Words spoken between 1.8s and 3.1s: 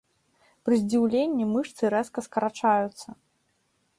рэзка скарачаюцца.